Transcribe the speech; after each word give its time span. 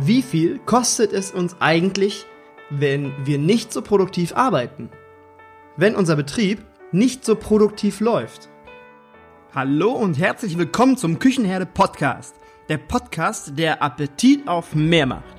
Wie 0.00 0.22
viel 0.22 0.60
kostet 0.60 1.12
es 1.12 1.32
uns 1.32 1.56
eigentlich, 1.58 2.24
wenn 2.70 3.12
wir 3.26 3.36
nicht 3.36 3.72
so 3.72 3.82
produktiv 3.82 4.32
arbeiten? 4.32 4.90
Wenn 5.76 5.96
unser 5.96 6.14
Betrieb 6.14 6.64
nicht 6.92 7.24
so 7.24 7.34
produktiv 7.34 7.98
läuft? 7.98 8.48
Hallo 9.52 9.90
und 9.90 10.16
herzlich 10.16 10.56
willkommen 10.56 10.96
zum 10.96 11.18
Küchenherde 11.18 11.66
Podcast. 11.66 12.36
Der 12.68 12.78
Podcast, 12.78 13.58
der 13.58 13.82
Appetit 13.82 14.46
auf 14.46 14.72
mehr 14.76 15.06
macht. 15.06 15.34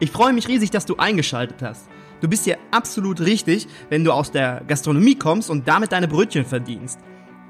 Ich 0.00 0.10
freue 0.10 0.32
mich 0.32 0.48
riesig, 0.48 0.70
dass 0.70 0.86
du 0.86 0.96
eingeschaltet 0.96 1.60
hast. 1.60 1.86
Du 2.22 2.28
bist 2.28 2.44
hier 2.44 2.56
absolut 2.70 3.20
richtig, 3.20 3.68
wenn 3.90 4.02
du 4.02 4.12
aus 4.12 4.32
der 4.32 4.62
Gastronomie 4.66 5.16
kommst 5.16 5.50
und 5.50 5.68
damit 5.68 5.92
deine 5.92 6.08
Brötchen 6.08 6.46
verdienst. 6.46 7.00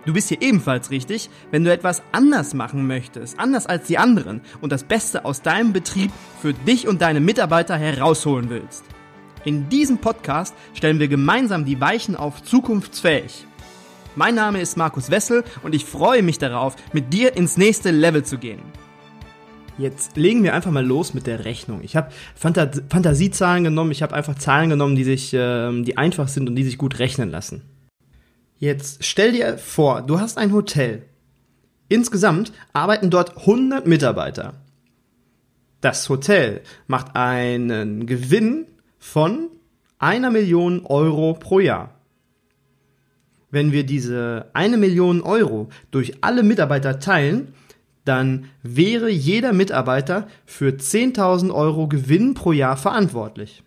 Du 0.06 0.12
bist 0.12 0.28
hier 0.28 0.42
ebenfalls 0.42 0.90
richtig, 0.90 1.30
wenn 1.50 1.64
du 1.64 1.72
etwas 1.72 2.02
anders 2.12 2.52
machen 2.52 2.86
möchtest, 2.86 3.38
anders 3.38 3.66
als 3.66 3.86
die 3.86 3.96
anderen 3.96 4.42
und 4.60 4.70
das 4.70 4.84
Beste 4.84 5.24
aus 5.24 5.40
deinem 5.40 5.72
Betrieb 5.72 6.10
für 6.42 6.52
dich 6.52 6.86
und 6.86 7.00
deine 7.00 7.20
Mitarbeiter 7.20 7.76
herausholen 7.76 8.50
willst. 8.50 8.84
In 9.44 9.70
diesem 9.70 9.98
Podcast 9.98 10.54
stellen 10.74 10.98
wir 10.98 11.08
gemeinsam 11.08 11.64
die 11.64 11.80
Weichen 11.80 12.16
auf 12.16 12.42
zukunftsfähig. 12.42 13.46
Mein 14.14 14.34
Name 14.34 14.60
ist 14.60 14.76
Markus 14.76 15.10
Wessel 15.10 15.42
und 15.62 15.74
ich 15.74 15.86
freue 15.86 16.22
mich 16.22 16.38
darauf, 16.38 16.76
mit 16.92 17.12
dir 17.12 17.34
ins 17.36 17.56
nächste 17.56 17.90
Level 17.90 18.24
zu 18.24 18.36
gehen. 18.36 18.60
Jetzt 19.78 20.16
legen 20.16 20.44
wir 20.44 20.54
einfach 20.54 20.70
mal 20.70 20.86
los 20.86 21.14
mit 21.14 21.26
der 21.26 21.46
Rechnung. 21.46 21.80
Ich 21.82 21.96
habe 21.96 22.10
Phanta 22.36 22.70
Fantasiezahlen 22.90 23.64
genommen, 23.64 23.90
ich 23.90 24.02
habe 24.02 24.14
einfach 24.14 24.36
Zahlen 24.36 24.70
genommen, 24.70 24.96
die 24.96 25.04
sich, 25.04 25.32
äh, 25.32 25.82
die 25.82 25.96
einfach 25.96 26.28
sind 26.28 26.48
und 26.48 26.56
die 26.56 26.62
sich 26.62 26.78
gut 26.78 26.98
rechnen 26.98 27.30
lassen. 27.30 27.62
Jetzt 28.58 29.04
stell 29.04 29.32
dir 29.32 29.58
vor, 29.58 30.02
du 30.02 30.20
hast 30.20 30.38
ein 30.38 30.52
Hotel. 30.52 31.02
Insgesamt 31.88 32.52
arbeiten 32.72 33.10
dort 33.10 33.36
100 33.38 33.86
Mitarbeiter. 33.86 34.54
Das 35.80 36.08
Hotel 36.08 36.62
macht 36.86 37.14
einen 37.14 38.06
Gewinn 38.06 38.66
von 38.98 39.50
einer 39.98 40.30
Million 40.30 40.86
Euro 40.86 41.34
pro 41.34 41.60
Jahr. 41.60 41.94
Wenn 43.50 43.70
wir 43.70 43.84
diese 43.84 44.50
eine 44.54 44.78
Million 44.78 45.20
Euro 45.22 45.68
durch 45.90 46.14
alle 46.22 46.42
Mitarbeiter 46.42 46.98
teilen, 46.98 47.54
dann 48.04 48.46
wäre 48.62 49.08
jeder 49.10 49.52
Mitarbeiter 49.52 50.26
für 50.44 50.70
10.000 50.70 51.54
Euro 51.54 51.86
Gewinn 51.86 52.34
pro 52.34 52.52
Jahr 52.52 52.76
verantwortlich. 52.76 53.62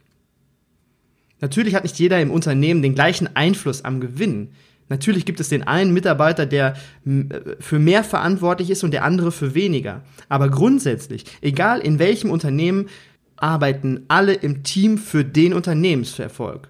Natürlich 1.39 1.75
hat 1.75 1.83
nicht 1.83 1.99
jeder 1.99 2.19
im 2.19 2.31
Unternehmen 2.31 2.81
den 2.81 2.95
gleichen 2.95 3.35
Einfluss 3.35 3.85
am 3.85 3.99
Gewinn. 3.99 4.49
Natürlich 4.89 5.25
gibt 5.25 5.39
es 5.39 5.49
den 5.49 5.63
einen 5.63 5.93
Mitarbeiter, 5.93 6.45
der 6.45 6.75
äh, 7.05 7.23
für 7.59 7.79
mehr 7.79 8.03
verantwortlich 8.03 8.69
ist 8.69 8.83
und 8.83 8.91
der 8.91 9.03
andere 9.03 9.31
für 9.31 9.53
weniger. 9.53 10.03
Aber 10.29 10.49
grundsätzlich, 10.49 11.25
egal 11.41 11.79
in 11.79 11.99
welchem 11.99 12.31
Unternehmen, 12.31 12.87
arbeiten 13.35 14.05
alle 14.07 14.33
im 14.33 14.63
Team 14.63 14.97
für 14.97 15.23
den 15.23 15.53
Unternehmenserfolg. 15.53 16.69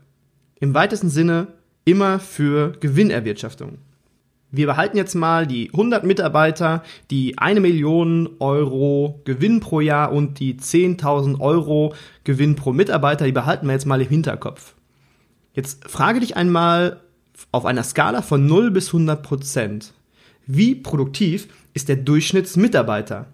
Im 0.59 0.73
weitesten 0.73 1.09
Sinne 1.09 1.47
immer 1.85 2.19
für 2.19 2.73
Gewinnerwirtschaftung. 2.79 3.77
Wir 4.49 4.65
behalten 4.65 4.97
jetzt 4.97 5.13
mal 5.13 5.45
die 5.45 5.69
100 5.71 6.05
Mitarbeiter, 6.05 6.83
die 7.11 7.37
eine 7.37 7.59
Million 7.59 8.29
Euro 8.39 9.21
Gewinn 9.25 9.59
pro 9.59 9.81
Jahr 9.81 10.11
und 10.11 10.39
die 10.39 10.55
10.000 10.55 11.39
Euro 11.39 11.93
Gewinn 12.23 12.55
pro 12.55 12.71
Mitarbeiter, 12.71 13.25
die 13.25 13.33
behalten 13.33 13.67
wir 13.67 13.73
jetzt 13.73 13.85
mal 13.85 14.01
im 14.01 14.07
Hinterkopf. 14.07 14.73
Jetzt 15.53 15.89
frage 15.89 16.21
dich 16.21 16.37
einmal, 16.37 17.01
auf 17.51 17.65
einer 17.65 17.83
Skala 17.83 18.21
von 18.21 18.45
0 18.45 18.71
bis 18.71 18.87
100 18.87 19.23
Prozent, 19.23 19.93
wie 20.45 20.75
produktiv 20.75 21.47
ist 21.73 21.89
der 21.89 21.97
Durchschnittsmitarbeiter? 21.97 23.27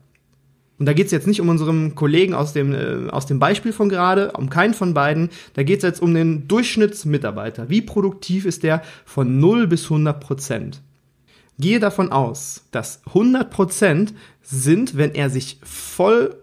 Und 0.80 0.88
da 0.88 0.94
geht 0.94 1.06
es 1.06 1.12
jetzt 1.12 1.28
nicht 1.28 1.40
um 1.40 1.50
unseren 1.50 1.96
Kollegen 1.96 2.34
aus 2.34 2.52
dem, 2.52 2.74
äh, 2.74 3.10
aus 3.10 3.26
dem 3.26 3.40
Beispiel 3.40 3.72
von 3.72 3.90
gerade, 3.90 4.32
um 4.32 4.50
keinen 4.50 4.74
von 4.74 4.94
beiden. 4.94 5.30
Da 5.54 5.64
geht 5.64 5.78
es 5.78 5.84
jetzt 5.84 6.02
um 6.02 6.14
den 6.14 6.48
Durchschnittsmitarbeiter. 6.48 7.70
Wie 7.70 7.82
produktiv 7.82 8.46
ist 8.46 8.64
der 8.64 8.82
von 9.06 9.40
0 9.40 9.68
bis 9.68 9.86
100 9.86 10.20
Prozent? 10.20 10.82
Gehe 11.60 11.80
davon 11.80 12.12
aus, 12.12 12.66
dass 12.72 13.02
100 13.08 13.52
Prozent 13.52 14.14
sind, 14.42 14.98
wenn 14.98 15.14
er 15.14 15.30
sich 15.30 15.60
voll 15.64 16.36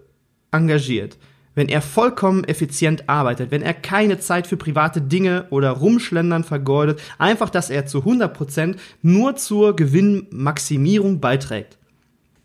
engagiert, 0.51 1.17
wenn 1.61 1.69
er 1.69 1.83
vollkommen 1.83 2.43
effizient 2.43 3.07
arbeitet, 3.07 3.51
wenn 3.51 3.61
er 3.61 3.75
keine 3.75 4.17
Zeit 4.17 4.47
für 4.47 4.57
private 4.57 4.99
Dinge 4.99 5.45
oder 5.51 5.69
Rumschlendern 5.69 6.43
vergeudet, 6.43 6.99
einfach, 7.19 7.51
dass 7.51 7.69
er 7.69 7.85
zu 7.85 7.99
100% 7.99 8.77
nur 9.03 9.35
zur 9.35 9.75
Gewinnmaximierung 9.75 11.19
beiträgt. 11.19 11.77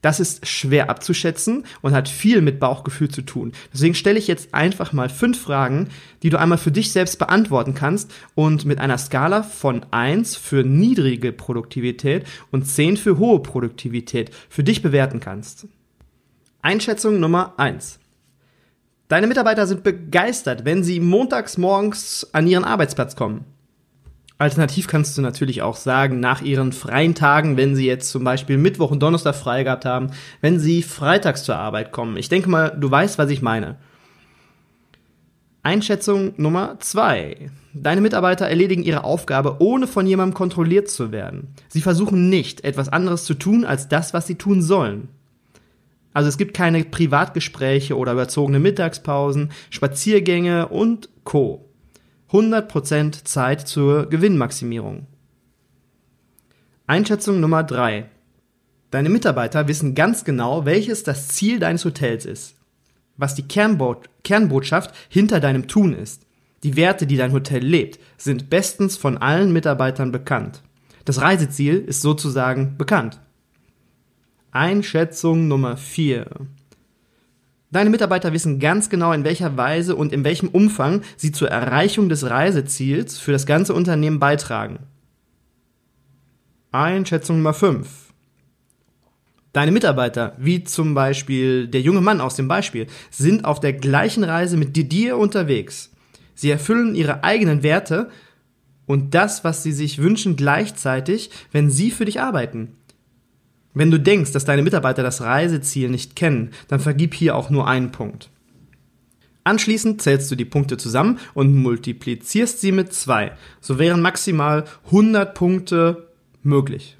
Das 0.02 0.20
ist 0.20 0.46
schwer 0.46 0.90
abzuschätzen 0.90 1.64
und 1.80 1.94
hat 1.94 2.10
viel 2.10 2.42
mit 2.42 2.60
Bauchgefühl 2.60 3.08
zu 3.08 3.22
tun. 3.22 3.52
Deswegen 3.72 3.94
stelle 3.94 4.18
ich 4.18 4.26
jetzt 4.26 4.52
einfach 4.52 4.92
mal 4.92 5.08
fünf 5.08 5.40
Fragen, 5.40 5.88
die 6.22 6.28
du 6.28 6.38
einmal 6.38 6.58
für 6.58 6.70
dich 6.70 6.92
selbst 6.92 7.18
beantworten 7.18 7.72
kannst 7.72 8.12
und 8.34 8.66
mit 8.66 8.80
einer 8.80 8.98
Skala 8.98 9.42
von 9.44 9.86
1 9.92 10.36
für 10.36 10.62
niedrige 10.62 11.32
Produktivität 11.32 12.26
und 12.50 12.66
10 12.66 12.98
für 12.98 13.16
hohe 13.16 13.40
Produktivität 13.40 14.30
für 14.50 14.62
dich 14.62 14.82
bewerten 14.82 15.20
kannst. 15.20 15.68
Einschätzung 16.60 17.18
Nummer 17.18 17.54
1. 17.56 17.98
Deine 19.08 19.28
Mitarbeiter 19.28 19.66
sind 19.66 19.84
begeistert, 19.84 20.64
wenn 20.64 20.82
sie 20.82 20.98
montags 20.98 21.58
morgens 21.58 22.28
an 22.32 22.46
ihren 22.46 22.64
Arbeitsplatz 22.64 23.14
kommen. 23.14 23.44
Alternativ 24.38 24.86
kannst 24.86 25.16
du 25.16 25.22
natürlich 25.22 25.62
auch 25.62 25.76
sagen, 25.76 26.20
nach 26.20 26.42
ihren 26.42 26.72
freien 26.72 27.14
Tagen, 27.14 27.56
wenn 27.56 27.74
sie 27.74 27.86
jetzt 27.86 28.10
zum 28.10 28.22
Beispiel 28.24 28.58
Mittwoch 28.58 28.90
und 28.90 29.02
Donnerstag 29.02 29.34
frei 29.34 29.62
gehabt 29.62 29.86
haben, 29.86 30.10
wenn 30.42 30.58
sie 30.58 30.82
freitags 30.82 31.44
zur 31.44 31.56
Arbeit 31.56 31.90
kommen. 31.90 32.16
Ich 32.18 32.28
denke 32.28 32.50
mal, 32.50 32.76
du 32.78 32.90
weißt, 32.90 33.16
was 33.16 33.30
ich 33.30 33.40
meine. 33.40 33.76
Einschätzung 35.62 36.34
Nummer 36.36 36.78
zwei: 36.80 37.50
Deine 37.72 38.00
Mitarbeiter 38.00 38.46
erledigen 38.46 38.82
ihre 38.82 39.04
Aufgabe, 39.04 39.56
ohne 39.60 39.86
von 39.86 40.06
jemandem 40.06 40.34
kontrolliert 40.34 40.90
zu 40.90 41.12
werden. 41.12 41.54
Sie 41.68 41.80
versuchen 41.80 42.28
nicht, 42.28 42.62
etwas 42.62 42.88
anderes 42.88 43.24
zu 43.24 43.34
tun, 43.34 43.64
als 43.64 43.88
das, 43.88 44.12
was 44.12 44.26
sie 44.26 44.36
tun 44.36 44.62
sollen. 44.62 45.08
Also 46.16 46.30
es 46.30 46.38
gibt 46.38 46.54
keine 46.54 46.82
Privatgespräche 46.82 47.94
oder 47.94 48.14
überzogene 48.14 48.58
Mittagspausen, 48.58 49.50
Spaziergänge 49.68 50.68
und 50.68 51.10
Co. 51.24 51.68
100% 52.30 53.24
Zeit 53.24 53.68
zur 53.68 54.08
Gewinnmaximierung. 54.08 55.08
Einschätzung 56.86 57.38
Nummer 57.38 57.64
3. 57.64 58.08
Deine 58.90 59.10
Mitarbeiter 59.10 59.68
wissen 59.68 59.94
ganz 59.94 60.24
genau, 60.24 60.64
welches 60.64 61.02
das 61.02 61.28
Ziel 61.28 61.58
deines 61.58 61.84
Hotels 61.84 62.24
ist. 62.24 62.54
Was 63.18 63.34
die 63.34 63.46
Kernbo 63.46 64.00
Kernbotschaft 64.24 64.94
hinter 65.10 65.38
deinem 65.38 65.68
Tun 65.68 65.92
ist. 65.92 66.22
Die 66.62 66.76
Werte, 66.76 67.06
die 67.06 67.18
dein 67.18 67.34
Hotel 67.34 67.62
lebt, 67.62 68.00
sind 68.16 68.48
bestens 68.48 68.96
von 68.96 69.18
allen 69.18 69.52
Mitarbeitern 69.52 70.12
bekannt. 70.12 70.62
Das 71.04 71.20
Reiseziel 71.20 71.76
ist 71.76 72.00
sozusagen 72.00 72.78
bekannt. 72.78 73.20
Einschätzung 74.56 75.48
Nummer 75.48 75.76
4. 75.76 76.30
Deine 77.70 77.90
Mitarbeiter 77.90 78.32
wissen 78.32 78.58
ganz 78.58 78.88
genau, 78.88 79.12
in 79.12 79.22
welcher 79.22 79.58
Weise 79.58 79.94
und 79.94 80.14
in 80.14 80.24
welchem 80.24 80.48
Umfang 80.48 81.02
sie 81.18 81.30
zur 81.30 81.50
Erreichung 81.50 82.08
des 82.08 82.30
Reiseziels 82.30 83.18
für 83.18 83.32
das 83.32 83.44
ganze 83.44 83.74
Unternehmen 83.74 84.18
beitragen. 84.18 84.78
Einschätzung 86.72 87.36
Nummer 87.36 87.52
5. 87.52 88.14
Deine 89.52 89.72
Mitarbeiter, 89.72 90.34
wie 90.38 90.64
zum 90.64 90.94
Beispiel 90.94 91.68
der 91.68 91.82
junge 91.82 92.00
Mann 92.00 92.22
aus 92.22 92.36
dem 92.36 92.48
Beispiel, 92.48 92.86
sind 93.10 93.44
auf 93.44 93.60
der 93.60 93.74
gleichen 93.74 94.24
Reise 94.24 94.56
mit 94.56 94.74
dir 94.74 95.18
unterwegs. 95.18 95.92
Sie 96.34 96.50
erfüllen 96.50 96.94
ihre 96.94 97.24
eigenen 97.24 97.62
Werte 97.62 98.08
und 98.86 99.14
das, 99.14 99.44
was 99.44 99.62
sie 99.62 99.72
sich 99.72 99.98
wünschen, 99.98 100.34
gleichzeitig, 100.34 101.28
wenn 101.52 101.68
sie 101.70 101.90
für 101.90 102.06
dich 102.06 102.22
arbeiten. 102.22 102.78
Wenn 103.76 103.90
du 103.90 104.00
denkst, 104.00 104.32
dass 104.32 104.46
deine 104.46 104.62
Mitarbeiter 104.62 105.02
das 105.02 105.20
Reiseziel 105.20 105.90
nicht 105.90 106.16
kennen, 106.16 106.52
dann 106.66 106.80
vergib 106.80 107.12
hier 107.12 107.36
auch 107.36 107.50
nur 107.50 107.68
einen 107.68 107.92
Punkt. 107.92 108.30
Anschließend 109.44 110.00
zählst 110.00 110.30
du 110.30 110.34
die 110.34 110.46
Punkte 110.46 110.78
zusammen 110.78 111.18
und 111.34 111.54
multiplizierst 111.54 112.58
sie 112.58 112.72
mit 112.72 112.94
zwei. 112.94 113.32
So 113.60 113.78
wären 113.78 114.00
maximal 114.00 114.64
100 114.86 115.34
Punkte 115.34 116.08
möglich. 116.42 116.96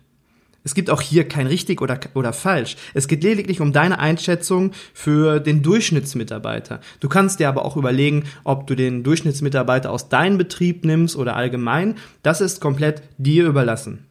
Es 0.64 0.74
gibt 0.74 0.90
auch 0.90 1.00
hier 1.00 1.26
kein 1.26 1.46
richtig 1.46 1.80
oder, 1.80 1.98
oder 2.12 2.34
falsch. 2.34 2.76
Es 2.92 3.08
geht 3.08 3.22
lediglich 3.22 3.62
um 3.62 3.72
deine 3.72 3.98
Einschätzung 3.98 4.72
für 4.92 5.40
den 5.40 5.62
Durchschnittsmitarbeiter. 5.62 6.80
Du 7.00 7.08
kannst 7.08 7.40
dir 7.40 7.48
aber 7.48 7.64
auch 7.64 7.78
überlegen, 7.78 8.24
ob 8.44 8.66
du 8.66 8.74
den 8.74 9.02
Durchschnittsmitarbeiter 9.02 9.90
aus 9.90 10.10
deinem 10.10 10.36
Betrieb 10.36 10.84
nimmst 10.84 11.16
oder 11.16 11.36
allgemein. 11.36 11.94
Das 12.22 12.42
ist 12.42 12.60
komplett 12.60 13.02
dir 13.16 13.46
überlassen. 13.46 14.04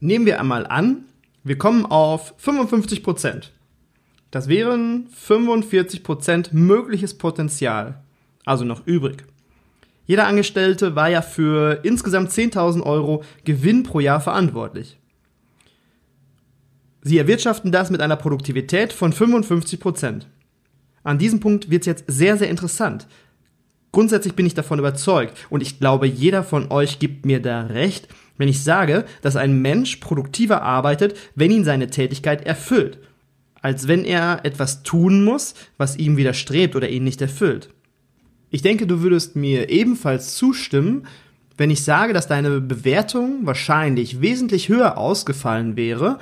Nehmen 0.00 0.26
wir 0.26 0.40
einmal 0.40 0.66
an, 0.66 1.04
wir 1.44 1.58
kommen 1.58 1.86
auf 1.86 2.34
55 2.38 3.02
Prozent. 3.02 3.52
Das 4.30 4.48
wären 4.48 5.08
45 5.08 6.02
Prozent 6.02 6.52
mögliches 6.52 7.16
Potenzial, 7.16 8.02
also 8.44 8.64
noch 8.64 8.86
übrig. 8.86 9.24
Jeder 10.04 10.26
Angestellte 10.26 10.96
war 10.96 11.08
ja 11.08 11.22
für 11.22 11.80
insgesamt 11.82 12.30
10.000 12.30 12.82
Euro 12.82 13.24
Gewinn 13.44 13.82
pro 13.82 14.00
Jahr 14.00 14.20
verantwortlich. 14.20 14.98
Sie 17.02 17.18
erwirtschaften 17.18 17.72
das 17.72 17.90
mit 17.90 18.00
einer 18.00 18.16
Produktivität 18.16 18.92
von 18.92 19.12
55 19.12 19.80
Prozent. 19.80 20.26
An 21.04 21.18
diesem 21.18 21.40
Punkt 21.40 21.70
wird 21.70 21.82
es 21.82 21.86
jetzt 21.86 22.04
sehr, 22.06 22.36
sehr 22.36 22.50
interessant. 22.50 23.06
Grundsätzlich 23.92 24.34
bin 24.34 24.46
ich 24.46 24.54
davon 24.54 24.78
überzeugt 24.78 25.34
und 25.48 25.62
ich 25.62 25.78
glaube, 25.78 26.06
jeder 26.06 26.44
von 26.44 26.70
euch 26.70 26.98
gibt 26.98 27.24
mir 27.24 27.40
da 27.40 27.62
recht, 27.62 28.08
wenn 28.38 28.48
ich 28.48 28.62
sage, 28.62 29.04
dass 29.20 29.36
ein 29.36 29.60
Mensch 29.60 29.96
produktiver 29.96 30.62
arbeitet, 30.62 31.16
wenn 31.34 31.50
ihn 31.50 31.64
seine 31.64 31.88
Tätigkeit 31.88 32.46
erfüllt, 32.46 32.98
als 33.60 33.88
wenn 33.88 34.04
er 34.04 34.40
etwas 34.44 34.82
tun 34.82 35.24
muss, 35.24 35.54
was 35.76 35.96
ihm 35.96 36.16
widerstrebt 36.16 36.74
oder 36.76 36.88
ihn 36.88 37.04
nicht 37.04 37.20
erfüllt. 37.20 37.68
Ich 38.50 38.62
denke, 38.62 38.86
du 38.86 39.02
würdest 39.02 39.36
mir 39.36 39.68
ebenfalls 39.68 40.34
zustimmen, 40.36 41.06
wenn 41.58 41.70
ich 41.70 41.82
sage, 41.82 42.12
dass 42.14 42.28
deine 42.28 42.60
Bewertung 42.60 43.44
wahrscheinlich 43.44 44.20
wesentlich 44.20 44.68
höher 44.68 44.96
ausgefallen 44.96 45.76
wäre, 45.76 46.18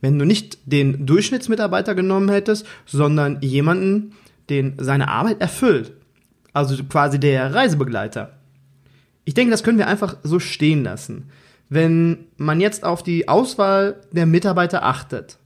wenn 0.00 0.18
du 0.18 0.24
nicht 0.24 0.58
den 0.64 1.06
Durchschnittsmitarbeiter 1.06 1.94
genommen 1.94 2.28
hättest, 2.28 2.66
sondern 2.86 3.42
jemanden, 3.42 4.12
den 4.48 4.74
seine 4.78 5.08
Arbeit 5.08 5.40
erfüllt. 5.40 5.92
Also 6.52 6.82
quasi 6.84 7.18
der 7.18 7.52
Reisebegleiter. 7.52 8.38
Ich 9.24 9.34
denke, 9.34 9.50
das 9.50 9.64
können 9.64 9.78
wir 9.78 9.88
einfach 9.88 10.16
so 10.22 10.38
stehen 10.38 10.84
lassen. 10.84 11.30
Wenn 11.68 12.26
man 12.36 12.60
jetzt 12.60 12.84
auf 12.84 13.02
die 13.02 13.28
Auswahl 13.28 14.00
der 14.12 14.26
Mitarbeiter 14.26 14.84
achtet, 14.84 15.38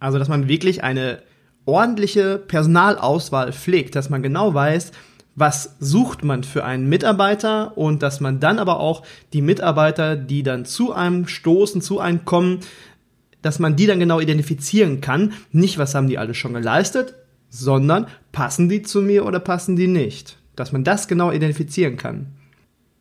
also 0.00 0.18
dass 0.18 0.28
man 0.28 0.48
wirklich 0.48 0.82
eine 0.82 1.22
ordentliche 1.64 2.38
Personalauswahl 2.38 3.52
pflegt, 3.52 3.94
dass 3.94 4.10
man 4.10 4.22
genau 4.22 4.54
weiß, 4.54 4.92
was 5.34 5.76
sucht 5.80 6.24
man 6.24 6.44
für 6.44 6.64
einen 6.64 6.88
Mitarbeiter 6.88 7.76
und 7.78 8.02
dass 8.02 8.20
man 8.20 8.40
dann 8.40 8.58
aber 8.58 8.80
auch 8.80 9.02
die 9.32 9.42
Mitarbeiter, 9.42 10.16
die 10.16 10.42
dann 10.42 10.64
zu 10.64 10.92
einem 10.92 11.26
stoßen, 11.26 11.80
zu 11.80 12.00
einem 12.00 12.24
kommen, 12.24 12.60
dass 13.40 13.58
man 13.58 13.76
die 13.76 13.86
dann 13.86 14.00
genau 14.00 14.20
identifizieren 14.20 15.00
kann. 15.00 15.32
Nicht, 15.50 15.78
was 15.78 15.94
haben 15.94 16.08
die 16.08 16.18
alle 16.18 16.34
schon 16.34 16.52
geleistet, 16.52 17.14
sondern 17.48 18.06
passen 18.30 18.68
die 18.68 18.82
zu 18.82 19.02
mir 19.02 19.24
oder 19.24 19.40
passen 19.40 19.76
die 19.76 19.88
nicht. 19.88 20.36
Dass 20.54 20.72
man 20.72 20.84
das 20.84 21.08
genau 21.08 21.32
identifizieren 21.32 21.96
kann. 21.96 22.26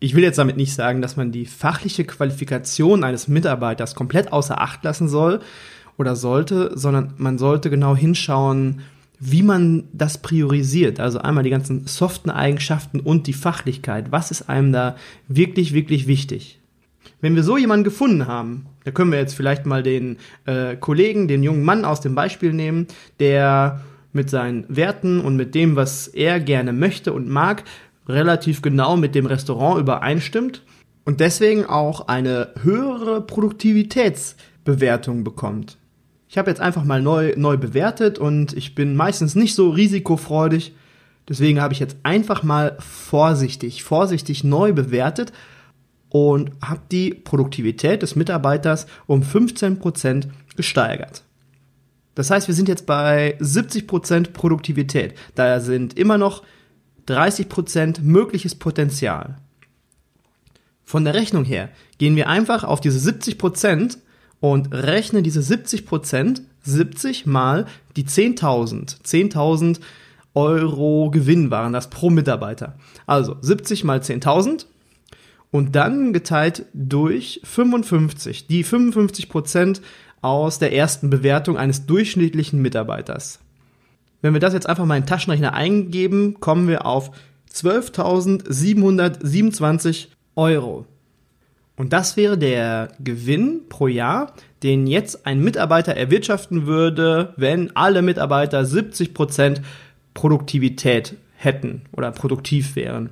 Ich 0.04 0.16
will 0.16 0.24
jetzt 0.24 0.40
damit 0.40 0.58
nicht 0.58 0.74
sagen, 0.74 1.04
dass 1.04 1.16
man 1.16 1.32
die 1.32 1.46
fachliche 1.46 2.04
Qualifikation 2.06 3.04
eines 3.04 3.28
Mitarbeiters 3.28 3.94
komplett 3.94 4.34
außer 4.34 4.60
Acht 4.60 4.84
lassen 4.84 5.08
soll 5.08 5.42
oder 5.96 6.16
sollte, 6.16 6.72
sondern 6.74 7.14
man 7.18 7.38
sollte 7.38 7.70
genau 7.70 7.96
hinschauen, 7.96 8.82
wie 9.20 9.44
man 9.44 9.84
das 9.94 10.18
priorisiert. 10.18 11.00
Also 11.00 11.20
einmal 11.20 11.44
die 11.44 11.52
ganzen 11.52 11.86
soften 11.86 12.32
Eigenschaften 12.32 13.00
und 13.00 13.28
die 13.28 13.34
Fachlichkeit. 13.34 14.12
Was 14.12 14.32
ist 14.32 14.50
einem 14.50 14.74
da 14.74 14.96
wirklich, 15.28 15.72
wirklich 15.72 16.08
wichtig? 16.08 16.60
Wenn 17.22 17.36
wir 17.36 17.44
so 17.44 17.56
jemanden 17.56 17.84
gefunden 17.84 18.26
haben, 18.26 18.66
da 18.84 18.90
können 18.90 19.12
wir 19.12 19.20
jetzt 19.20 19.36
vielleicht 19.36 19.68
mal 19.68 19.84
den 19.84 20.18
äh, 20.46 20.76
Kollegen, 20.78 21.28
den 21.28 21.44
jungen 21.44 21.64
Mann 21.64 21.86
aus 21.86 22.02
dem 22.02 22.16
Beispiel 22.16 22.54
nehmen, 22.54 22.88
der 23.20 23.82
mit 24.14 24.32
seinen 24.32 24.66
Werten 24.68 25.22
und 25.22 25.36
mit 25.36 25.54
dem, 25.54 25.76
was 25.76 26.08
er 26.08 26.40
gerne 26.40 26.74
möchte 26.74 27.14
und 27.14 27.30
mag, 27.30 27.64
relativ 28.08 28.62
genau 28.62 28.98
mit 28.98 29.16
dem 29.16 29.26
Restaurant 29.26 29.80
übereinstimmt 29.80 30.64
und 31.06 31.20
deswegen 31.20 31.66
auch 31.66 32.08
eine 32.08 32.50
höhere 32.62 33.22
Produktivitätsbewertung 33.22 35.24
bekommt. 35.24 35.78
Ich 36.28 36.38
habe 36.38 36.50
jetzt 36.50 36.62
einfach 36.62 36.86
mal 36.86 37.02
neu, 37.02 37.34
neu 37.36 37.58
bewertet 37.58 38.18
und 38.18 38.54
ich 38.54 38.76
bin 38.76 38.96
meistens 38.96 39.36
nicht 39.36 39.54
so 39.54 39.70
risikofreudig. 39.70 40.74
Deswegen 41.28 41.62
habe 41.62 41.74
ich 41.74 41.80
jetzt 41.80 41.98
einfach 42.04 42.44
mal 42.44 42.78
vorsichtig, 42.80 43.84
vorsichtig 43.84 44.44
neu 44.44 44.74
bewertet 44.74 45.34
und 46.10 46.52
habe 46.64 46.82
die 46.92 47.14
Produktivität 47.14 48.02
des 48.02 48.16
Mitarbeiters 48.16 48.88
um 49.08 49.22
15% 49.22 50.28
gesteigert. 50.56 51.24
Das 52.16 52.30
heißt, 52.30 52.48
wir 52.48 52.56
sind 52.56 52.68
jetzt 52.68 52.86
bei 52.86 53.38
70% 53.40 54.32
Produktivität. 54.32 55.16
Daher 55.36 55.62
sind 55.62 55.98
immer 55.98 56.18
noch 56.18 56.44
30% 57.08 58.02
mögliches 58.02 58.56
Potenzial. 58.56 59.38
Von 60.84 61.06
der 61.06 61.14
Rechnung 61.14 61.46
her 61.46 61.70
gehen 61.98 62.16
wir 62.16 62.28
einfach 62.28 62.64
auf 62.64 62.82
diese 62.82 63.00
70% 63.00 63.98
und 64.40 64.74
rechne 64.74 65.22
diese 65.22 65.42
70 65.42 65.86
Prozent 65.86 66.42
70 66.64 67.26
mal 67.26 67.66
die 67.96 68.04
10.000. 68.04 69.02
10.000 69.04 69.80
Euro 70.34 71.10
Gewinn 71.12 71.52
waren 71.52 71.74
das 71.74 71.90
pro 71.90 72.10
Mitarbeiter. 72.10 72.78
Also 73.06 73.38
70 73.42 73.84
mal 73.84 74.00
10.000 74.00 74.66
und 75.52 75.76
dann 75.76 76.14
geteilt 76.14 76.66
durch 76.74 77.42
55. 77.44 78.48
Die 78.48 78.64
55 78.64 79.30
Prozent 79.30 79.82
aus 80.22 80.60
der 80.60 80.74
ersten 80.74 81.10
Bewertung 81.10 81.58
eines 81.58 81.86
durchschnittlichen 81.86 82.62
Mitarbeiters. 82.62 83.40
Wenn 84.22 84.34
wir 84.34 84.40
das 84.40 84.54
jetzt 84.54 84.70
einfach 84.70 84.86
mal 84.86 84.96
in 84.98 85.04
den 85.04 85.10
Taschenrechner 85.10 85.54
eingeben, 85.54 86.40
kommen 86.40 86.68
wir 86.68 86.86
auf 86.86 87.12
12.727 87.54 90.08
Euro. 90.36 90.86
Und 91.76 91.92
das 91.94 92.18
wäre 92.18 92.38
der 92.38 92.90
Gewinn 93.00 93.62
pro 93.68 93.88
Jahr, 93.88 94.34
den 94.62 94.86
jetzt 94.86 95.26
ein 95.26 95.42
Mitarbeiter 95.42 95.96
erwirtschaften 95.96 96.68
würde, 96.68 97.34
wenn 97.38 97.76
alle 97.76 98.04
Mitarbeiter 98.04 98.62
70% 98.62 99.62
Produktivität 100.14 101.16
hätten 101.36 101.82
oder 101.92 102.12
produktiv 102.12 102.76
wären. 102.76 103.10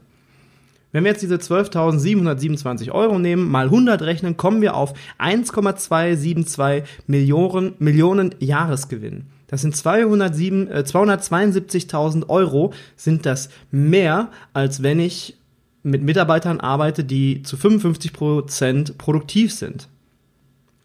Wenn 0.91 1.03
wir 1.03 1.11
jetzt 1.11 1.21
diese 1.21 1.35
12.727 1.35 2.91
Euro 2.91 3.19
nehmen, 3.19 3.49
mal 3.49 3.65
100 3.65 4.01
rechnen, 4.01 4.37
kommen 4.37 4.61
wir 4.61 4.75
auf 4.75 4.93
1,272 5.17 6.83
Millionen, 7.07 7.73
Millionen 7.79 8.33
Jahresgewinn. 8.39 9.25
Das 9.49 9.61
sind 9.61 9.75
207, 9.75 10.67
äh, 10.67 10.83
272.000 10.85 12.29
Euro, 12.29 12.71
sind 12.95 13.25
das 13.25 13.49
mehr, 13.71 14.31
als 14.53 14.83
wenn 14.83 14.99
ich 14.99 15.35
mit 15.83 16.03
Mitarbeitern 16.03 16.59
arbeite, 16.59 17.03
die 17.03 17.41
zu 17.43 17.57
55% 17.57 18.97
produktiv 18.97 19.53
sind. 19.53 19.87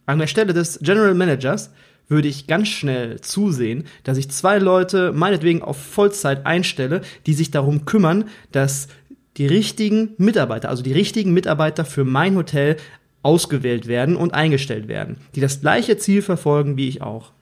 An 0.07 0.19
der 0.19 0.27
Stelle 0.27 0.53
des 0.53 0.79
General 0.83 1.15
Managers 1.15 1.71
würde 2.09 2.29
ich 2.29 2.47
ganz 2.47 2.69
schnell 2.69 3.21
zusehen, 3.21 3.85
dass 4.03 4.19
ich 4.19 4.31
zwei 4.31 4.59
Leute 4.59 5.13
meinetwegen 5.13 5.63
auf 5.63 5.79
Vollzeit 5.79 6.47
einstelle, 6.47 7.03
die 7.27 7.35
sich 7.35 7.51
darum 7.51 7.85
kümmern, 7.87 8.27
dass 8.53 8.89
die 9.37 9.47
richtigen 9.47 10.11
Mitarbeiter, 10.19 10.69
also 10.69 10.83
die 10.83 10.93
richtigen 10.93 11.33
Mitarbeiter 11.33 11.85
für 11.85 12.05
mein 12.05 12.37
Hotel 12.37 12.77
ausgewählt 13.23 13.87
werden 13.89 14.17
und 14.17 14.35
eingestellt 14.35 14.87
werden, 14.87 15.17
die 15.35 15.41
das 15.41 15.61
gleiche 15.61 15.97
Ziel 15.97 16.23
verfolgen 16.23 16.77
wie 16.77 16.89
ich 16.89 17.03
auch. 17.03 17.33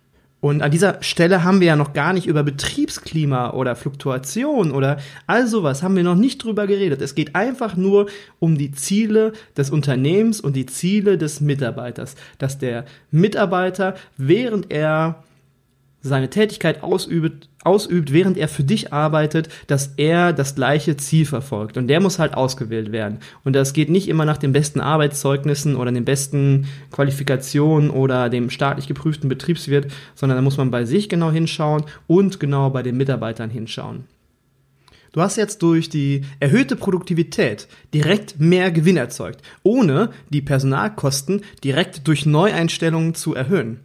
Und 0.42 0.60
an 0.60 0.72
dieser 0.72 1.00
Stelle 1.04 1.44
haben 1.44 1.60
wir 1.60 1.68
ja 1.68 1.76
noch 1.76 1.92
gar 1.92 2.12
nicht 2.12 2.26
über 2.26 2.42
Betriebsklima 2.42 3.52
oder 3.52 3.76
Fluktuation 3.76 4.72
oder 4.72 4.96
all 5.28 5.46
sowas 5.46 5.84
haben 5.84 5.94
wir 5.94 6.02
noch 6.02 6.16
nicht 6.16 6.42
drüber 6.42 6.66
geredet. 6.66 7.00
Es 7.00 7.14
geht 7.14 7.36
einfach 7.36 7.76
nur 7.76 8.08
um 8.40 8.58
die 8.58 8.72
Ziele 8.72 9.34
des 9.56 9.70
Unternehmens 9.70 10.40
und 10.40 10.56
die 10.56 10.66
Ziele 10.66 11.16
des 11.16 11.40
Mitarbeiters. 11.40 12.16
Dass 12.38 12.58
der 12.58 12.86
Mitarbeiter, 13.12 13.94
während 14.16 14.72
er 14.72 15.22
seine 16.02 16.30
Tätigkeit 16.30 16.82
ausübt, 16.82 17.48
ausübt, 17.64 18.12
während 18.12 18.36
er 18.36 18.48
für 18.48 18.64
dich 18.64 18.92
arbeitet, 18.92 19.48
dass 19.68 19.94
er 19.96 20.32
das 20.32 20.54
gleiche 20.54 20.96
Ziel 20.96 21.24
verfolgt. 21.24 21.76
Und 21.76 21.86
der 21.86 22.00
muss 22.00 22.18
halt 22.18 22.34
ausgewählt 22.34 22.90
werden. 22.90 23.18
Und 23.44 23.54
das 23.54 23.72
geht 23.72 23.88
nicht 23.88 24.08
immer 24.08 24.24
nach 24.24 24.38
den 24.38 24.52
besten 24.52 24.80
Arbeitszeugnissen 24.80 25.76
oder 25.76 25.92
den 25.92 26.04
besten 26.04 26.66
Qualifikationen 26.90 27.90
oder 27.90 28.28
dem 28.28 28.50
staatlich 28.50 28.88
geprüften 28.88 29.28
Betriebswirt, 29.28 29.92
sondern 30.14 30.36
da 30.36 30.42
muss 30.42 30.56
man 30.56 30.72
bei 30.72 30.84
sich 30.84 31.08
genau 31.08 31.30
hinschauen 31.30 31.84
und 32.08 32.40
genau 32.40 32.70
bei 32.70 32.82
den 32.82 32.96
Mitarbeitern 32.96 33.50
hinschauen. 33.50 34.04
Du 35.12 35.20
hast 35.20 35.36
jetzt 35.36 35.62
durch 35.62 35.90
die 35.90 36.22
erhöhte 36.40 36.74
Produktivität 36.74 37.68
direkt 37.92 38.40
mehr 38.40 38.72
Gewinn 38.72 38.96
erzeugt, 38.96 39.42
ohne 39.62 40.10
die 40.30 40.40
Personalkosten 40.40 41.42
direkt 41.62 42.08
durch 42.08 42.24
Neueinstellungen 42.24 43.14
zu 43.14 43.34
erhöhen 43.34 43.80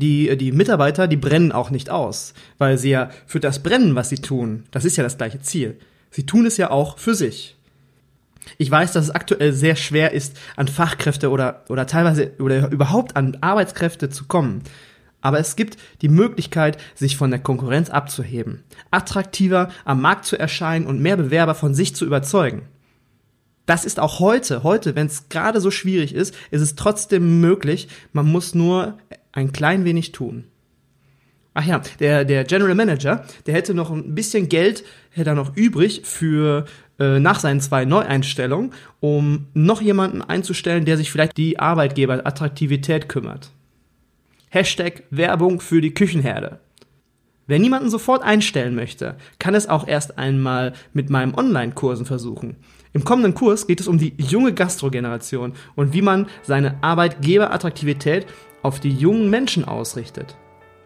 die, 0.00 0.36
die 0.36 0.50
Mitarbeiter, 0.50 1.06
die 1.06 1.16
brennen 1.16 1.52
auch 1.52 1.70
nicht 1.70 1.90
aus, 1.90 2.34
weil 2.58 2.76
sie 2.76 2.90
ja 2.90 3.10
für 3.26 3.38
das 3.38 3.62
Brennen, 3.62 3.94
was 3.94 4.08
sie 4.08 4.16
tun, 4.16 4.64
das 4.72 4.84
ist 4.84 4.96
ja 4.96 5.04
das 5.04 5.16
gleiche 5.16 5.40
Ziel. 5.40 5.78
Sie 6.10 6.26
tun 6.26 6.46
es 6.46 6.56
ja 6.56 6.70
auch 6.70 6.98
für 6.98 7.14
sich. 7.14 7.56
Ich 8.58 8.70
weiß, 8.70 8.92
dass 8.92 9.04
es 9.04 9.10
aktuell 9.10 9.52
sehr 9.52 9.76
schwer 9.76 10.12
ist, 10.12 10.36
an 10.56 10.66
Fachkräfte 10.66 11.30
oder, 11.30 11.64
oder 11.68 11.86
teilweise 11.86 12.32
oder 12.40 12.70
überhaupt 12.70 13.16
an 13.16 13.38
Arbeitskräfte 13.40 14.08
zu 14.08 14.24
kommen. 14.24 14.62
Aber 15.20 15.38
es 15.38 15.54
gibt 15.54 15.76
die 16.00 16.08
Möglichkeit, 16.08 16.78
sich 16.94 17.16
von 17.16 17.30
der 17.30 17.40
Konkurrenz 17.40 17.90
abzuheben, 17.90 18.64
attraktiver 18.90 19.68
am 19.84 20.00
Markt 20.00 20.24
zu 20.24 20.38
erscheinen 20.38 20.86
und 20.86 21.00
mehr 21.00 21.16
Bewerber 21.16 21.54
von 21.54 21.74
sich 21.74 21.94
zu 21.94 22.06
überzeugen. 22.06 22.62
Das 23.66 23.84
ist 23.84 24.00
auch 24.00 24.20
heute, 24.20 24.62
heute, 24.62 24.96
wenn 24.96 25.06
es 25.06 25.28
gerade 25.28 25.60
so 25.60 25.70
schwierig 25.70 26.14
ist, 26.14 26.34
ist 26.50 26.60
es 26.60 26.74
trotzdem 26.74 27.40
möglich. 27.40 27.88
Man 28.12 28.26
muss 28.26 28.54
nur 28.54 28.98
ein 29.32 29.52
klein 29.52 29.84
wenig 29.84 30.12
tun. 30.12 30.44
Ach 31.52 31.64
ja, 31.64 31.80
der, 31.98 32.24
der 32.24 32.44
General 32.44 32.74
Manager, 32.74 33.24
der 33.46 33.54
hätte 33.54 33.74
noch 33.74 33.90
ein 33.90 34.14
bisschen 34.14 34.48
Geld, 34.48 34.84
hätte 35.10 35.30
er 35.30 35.34
noch 35.34 35.56
übrig 35.56 36.02
für 36.04 36.64
äh, 36.98 37.18
nach 37.18 37.40
seinen 37.40 37.60
zwei 37.60 37.84
Neueinstellungen, 37.84 38.72
um 39.00 39.46
noch 39.52 39.80
jemanden 39.82 40.22
einzustellen, 40.22 40.84
der 40.84 40.96
sich 40.96 41.10
vielleicht 41.10 41.36
die 41.36 41.58
Arbeitgeberattraktivität 41.58 43.08
kümmert. 43.08 43.50
Hashtag 44.50 45.04
Werbung 45.10 45.60
für 45.60 45.80
die 45.80 45.94
Küchenherde. 45.94 46.60
Wer 47.46 47.58
niemanden 47.58 47.90
sofort 47.90 48.22
einstellen 48.22 48.76
möchte, 48.76 49.16
kann 49.40 49.56
es 49.56 49.68
auch 49.68 49.88
erst 49.88 50.18
einmal 50.18 50.72
mit 50.92 51.10
meinen 51.10 51.34
Online-Kursen 51.34 52.06
versuchen. 52.06 52.56
Im 52.92 53.04
kommenden 53.04 53.34
Kurs 53.34 53.66
geht 53.66 53.80
es 53.80 53.88
um 53.88 53.98
die 53.98 54.14
junge 54.18 54.52
Gastrogeneration 54.52 55.52
und 55.76 55.92
wie 55.92 56.02
man 56.02 56.26
seine 56.42 56.82
Arbeitgeberattraktivität 56.82 58.26
auf 58.62 58.80
die 58.80 58.90
jungen 58.90 59.30
Menschen 59.30 59.64
ausrichtet. 59.64 60.36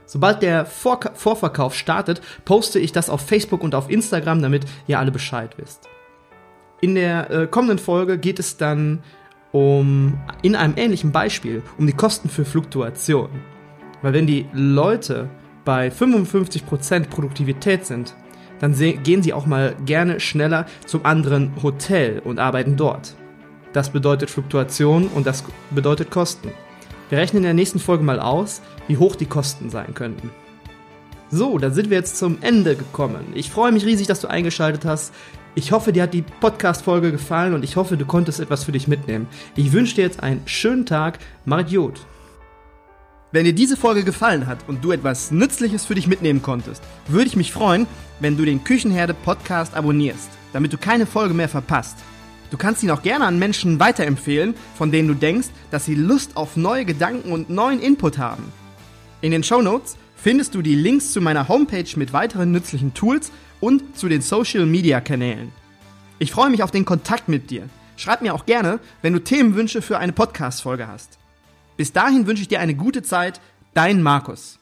Sobald 0.06 0.42
der 0.42 0.66
Vor 0.66 1.00
Vorverkauf 1.14 1.74
startet, 1.74 2.20
poste 2.44 2.78
ich 2.78 2.92
das 2.92 3.08
auf 3.08 3.22
Facebook 3.22 3.62
und 3.62 3.74
auf 3.74 3.90
Instagram, 3.90 4.42
damit 4.42 4.66
ihr 4.86 4.98
alle 4.98 5.10
Bescheid 5.10 5.56
wisst. 5.56 5.88
In 6.82 6.94
der 6.94 7.30
äh, 7.30 7.46
kommenden 7.46 7.78
Folge 7.78 8.18
geht 8.18 8.38
es 8.38 8.58
dann 8.58 9.02
um, 9.52 10.18
in 10.42 10.56
einem 10.56 10.74
ähnlichen 10.76 11.10
Beispiel, 11.12 11.62
um 11.78 11.86
die 11.86 11.94
Kosten 11.94 12.28
für 12.28 12.44
Fluktuation. 12.44 13.30
Weil 14.02 14.12
wenn 14.12 14.26
die 14.26 14.46
Leute 14.52 15.30
bei 15.64 15.88
55% 15.88 17.08
Produktivität 17.08 17.86
sind, 17.86 18.14
dann 18.64 19.02
gehen 19.02 19.22
sie 19.22 19.34
auch 19.34 19.44
mal 19.44 19.76
gerne 19.84 20.20
schneller 20.20 20.64
zum 20.86 21.04
anderen 21.04 21.52
Hotel 21.62 22.20
und 22.24 22.38
arbeiten 22.38 22.78
dort. 22.78 23.14
Das 23.74 23.90
bedeutet 23.90 24.30
Fluktuation 24.30 25.08
und 25.08 25.26
das 25.26 25.44
bedeutet 25.70 26.10
Kosten. 26.10 26.50
Wir 27.10 27.18
rechnen 27.18 27.42
in 27.42 27.44
der 27.44 27.52
nächsten 27.52 27.78
Folge 27.78 28.04
mal 28.04 28.20
aus, 28.20 28.62
wie 28.88 28.96
hoch 28.96 29.16
die 29.16 29.26
Kosten 29.26 29.68
sein 29.68 29.92
könnten. 29.92 30.30
So, 31.30 31.58
da 31.58 31.68
sind 31.68 31.90
wir 31.90 31.98
jetzt 31.98 32.16
zum 32.16 32.38
Ende 32.40 32.74
gekommen. 32.74 33.34
Ich 33.34 33.50
freue 33.50 33.70
mich 33.70 33.84
riesig, 33.84 34.06
dass 34.06 34.20
du 34.20 34.28
eingeschaltet 34.28 34.86
hast. 34.86 35.12
Ich 35.54 35.70
hoffe, 35.70 35.92
dir 35.92 36.04
hat 36.04 36.14
die 36.14 36.22
Podcast-Folge 36.22 37.12
gefallen 37.12 37.52
und 37.52 37.64
ich 37.64 37.76
hoffe, 37.76 37.98
du 37.98 38.06
konntest 38.06 38.40
etwas 38.40 38.64
für 38.64 38.72
dich 38.72 38.88
mitnehmen. 38.88 39.26
Ich 39.56 39.72
wünsche 39.72 39.96
dir 39.96 40.04
jetzt 40.04 40.22
einen 40.22 40.40
schönen 40.46 40.86
Tag. 40.86 41.18
Idiot. 41.46 42.06
Wenn 43.34 43.46
dir 43.46 43.52
diese 43.52 43.76
Folge 43.76 44.04
gefallen 44.04 44.46
hat 44.46 44.60
und 44.68 44.84
du 44.84 44.92
etwas 44.92 45.32
Nützliches 45.32 45.84
für 45.84 45.96
dich 45.96 46.06
mitnehmen 46.06 46.40
konntest, 46.40 46.84
würde 47.08 47.26
ich 47.26 47.34
mich 47.34 47.50
freuen, 47.50 47.88
wenn 48.20 48.36
du 48.36 48.44
den 48.44 48.62
Küchenherde 48.62 49.12
Podcast 49.12 49.74
abonnierst, 49.74 50.28
damit 50.52 50.72
du 50.72 50.78
keine 50.78 51.04
Folge 51.04 51.34
mehr 51.34 51.48
verpasst. 51.48 51.96
Du 52.52 52.56
kannst 52.56 52.84
ihn 52.84 52.92
auch 52.92 53.02
gerne 53.02 53.26
an 53.26 53.40
Menschen 53.40 53.80
weiterempfehlen, 53.80 54.54
von 54.76 54.92
denen 54.92 55.08
du 55.08 55.14
denkst, 55.14 55.48
dass 55.72 55.84
sie 55.84 55.96
Lust 55.96 56.36
auf 56.36 56.56
neue 56.56 56.84
Gedanken 56.84 57.32
und 57.32 57.50
neuen 57.50 57.80
Input 57.80 58.18
haben. 58.18 58.44
In 59.20 59.32
den 59.32 59.42
Show 59.42 59.62
Notes 59.62 59.96
findest 60.14 60.54
du 60.54 60.62
die 60.62 60.76
Links 60.76 61.10
zu 61.10 61.20
meiner 61.20 61.48
Homepage 61.48 61.90
mit 61.96 62.12
weiteren 62.12 62.52
nützlichen 62.52 62.94
Tools 62.94 63.32
und 63.58 63.98
zu 63.98 64.08
den 64.08 64.22
Social 64.22 64.64
Media 64.64 65.00
Kanälen. 65.00 65.50
Ich 66.20 66.30
freue 66.30 66.50
mich 66.50 66.62
auf 66.62 66.70
den 66.70 66.84
Kontakt 66.84 67.28
mit 67.28 67.50
dir. 67.50 67.68
Schreib 67.96 68.22
mir 68.22 68.32
auch 68.32 68.46
gerne, 68.46 68.78
wenn 69.02 69.12
du 69.12 69.18
Themenwünsche 69.18 69.82
für 69.82 69.98
eine 69.98 70.12
Podcast-Folge 70.12 70.86
hast. 70.86 71.18
Bis 71.76 71.92
dahin 71.92 72.26
wünsche 72.26 72.42
ich 72.42 72.48
dir 72.48 72.60
eine 72.60 72.74
gute 72.74 73.02
Zeit, 73.02 73.40
dein 73.74 74.02
Markus. 74.02 74.60